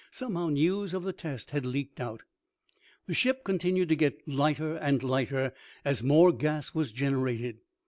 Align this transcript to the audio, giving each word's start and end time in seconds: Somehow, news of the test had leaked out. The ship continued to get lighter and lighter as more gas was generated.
Somehow, 0.09 0.49
news 0.49 0.95
of 0.95 1.03
the 1.03 1.13
test 1.13 1.51
had 1.51 1.63
leaked 1.63 1.99
out. 2.01 2.23
The 3.05 3.13
ship 3.13 3.43
continued 3.43 3.89
to 3.89 3.95
get 3.95 4.27
lighter 4.27 4.73
and 4.77 5.03
lighter 5.03 5.53
as 5.85 6.01
more 6.01 6.31
gas 6.31 6.73
was 6.73 6.91
generated. 6.91 7.59